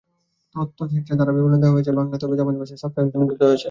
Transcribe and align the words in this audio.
তথ্যচিত্রে 0.55 1.13
ধারাবিবরণী 1.19 1.57
দেওয়া 1.61 1.75
হয়েছে 1.75 1.91
বাংলায়, 1.97 2.21
তবে 2.23 2.35
জাপানি 2.39 2.57
ভাষায় 2.61 2.79
সাবটাইটেল 2.83 3.11
সংযুক্ত 3.15 3.41
রয়েছে। 3.41 3.59